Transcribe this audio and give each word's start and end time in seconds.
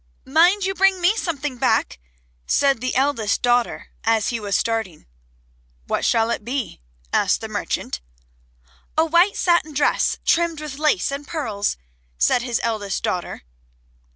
"Mind 0.25 0.63
you 0.65 0.73
bring 0.73 0.99
me 0.99 1.15
something 1.15 1.57
back," 1.59 1.99
said 2.47 2.81
the 2.81 2.95
eldest 2.95 3.43
daughter 3.43 3.89
as 4.03 4.29
he 4.29 4.39
was 4.39 4.55
starting. 4.55 5.05
"What 5.85 6.03
shall 6.03 6.31
it 6.31 6.43
be?" 6.43 6.81
asked 7.13 7.39
the 7.39 7.47
merchant. 7.47 8.01
"A 8.97 9.05
white 9.05 9.35
satin 9.37 9.75
dress 9.75 10.17
trimmed 10.25 10.59
with 10.59 10.79
lace 10.79 11.11
and 11.11 11.27
pearls," 11.27 11.77
said 12.17 12.41
his 12.41 12.59
eldest 12.63 13.03
daughter. 13.03 13.43